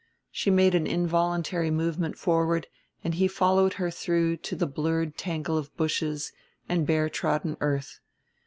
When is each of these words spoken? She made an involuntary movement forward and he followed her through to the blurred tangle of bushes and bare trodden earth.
She 0.31 0.49
made 0.49 0.73
an 0.73 0.87
involuntary 0.87 1.69
movement 1.69 2.17
forward 2.17 2.65
and 3.03 3.13
he 3.13 3.27
followed 3.27 3.73
her 3.73 3.91
through 3.91 4.37
to 4.37 4.55
the 4.55 4.65
blurred 4.65 5.15
tangle 5.15 5.59
of 5.59 5.77
bushes 5.77 6.33
and 6.67 6.87
bare 6.87 7.07
trodden 7.07 7.55
earth. 7.59 7.99